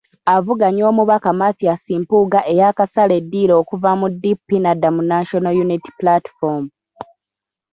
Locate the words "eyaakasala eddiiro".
2.51-3.53